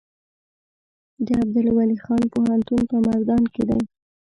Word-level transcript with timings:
د 1.25 1.27
عبدالولي 1.41 1.97
خان 2.03 2.23
پوهنتون 2.33 2.81
په 2.91 2.97
مردان 3.05 3.43
کې 3.53 3.63
دی 3.69 3.81